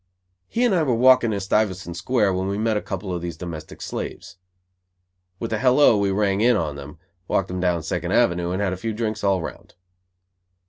He 0.47 0.63
and 0.65 0.73
I 0.73 0.81
were 0.81 0.95
walking 0.95 1.31
in 1.31 1.39
Stuyvesant 1.39 1.95
Square 1.95 2.33
when 2.33 2.47
we 2.47 2.57
met 2.57 2.75
a 2.75 2.81
couple 2.81 3.13
of 3.13 3.21
these 3.21 3.37
domestic 3.37 3.83
slaves. 3.83 4.37
With 5.39 5.53
a 5.53 5.59
"hello," 5.59 5.95
we 5.95 6.09
rang 6.09 6.41
in 6.41 6.57
on 6.57 6.75
them, 6.75 6.97
walked 7.27 7.49
them 7.49 7.59
down 7.59 7.83
Second 7.83 8.11
Avenue 8.11 8.49
and 8.49 8.63
had 8.63 8.73
a 8.73 8.77
few 8.77 8.93
drinks 8.93 9.23
all 9.23 9.39
around. 9.39 9.75